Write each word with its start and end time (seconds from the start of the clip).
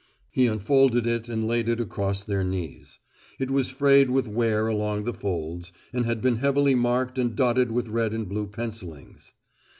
He 0.31 0.47
unfolded 0.47 1.05
it 1.05 1.29
and 1.29 1.45
laid 1.47 1.69
it 1.69 1.79
across 1.79 2.23
their 2.23 2.43
knees; 2.43 2.97
it 3.37 3.51
was 3.51 3.69
frayed 3.69 4.09
with 4.09 4.27
wear 4.27 4.65
along 4.65 5.03
the 5.03 5.13
folds, 5.13 5.71
and 5.93 6.07
had 6.07 6.23
been 6.23 6.37
heavily 6.37 6.73
marked 6.73 7.19
and 7.19 7.35
dotted 7.35 7.71
with 7.71 7.87
red 7.87 8.11
and 8.11 8.27
blue 8.27 8.47
pencillings. 8.47 9.31